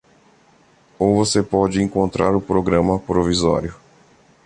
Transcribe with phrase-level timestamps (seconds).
[0.97, 3.75] Ou você pode encontrar o programa provisório.